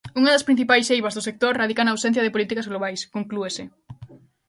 "Unha 0.19 0.33
das 0.33 0.47
principais 0.47 0.91
eivas 0.95 1.15
do 1.15 1.25
sector 1.27 1.53
radica 1.61 1.83
na 1.85 1.93
ausencia 1.95 2.25
de 2.25 2.33
políticas 2.35 2.69
globais", 2.71 2.99
conclúese. 3.15 3.63